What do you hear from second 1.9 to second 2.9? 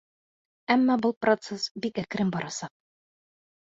әкрен барасаҡ.